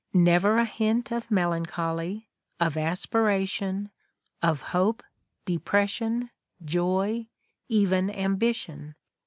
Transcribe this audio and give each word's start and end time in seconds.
Never 0.15 0.57
a 0.57 0.65
hint 0.65 1.11
of 1.11 1.29
melancholy, 1.29 2.27
of 2.59 2.75
aspiration, 2.75 3.91
of 4.41 4.61
hope, 4.73 5.03
depression, 5.45 6.31
joy, 6.65 7.27
even 7.69 8.09
ambition 8.09 8.95